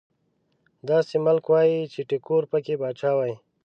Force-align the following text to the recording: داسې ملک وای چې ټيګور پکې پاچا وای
داسې 0.89 1.15
ملک 1.25 1.45
وای 1.49 1.71
چې 1.93 2.01
ټيګور 2.09 2.43
پکې 2.51 2.75
پاچا 2.81 3.11
وای 3.15 3.33